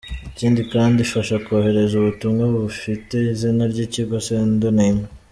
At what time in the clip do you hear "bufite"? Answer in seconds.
2.55-3.15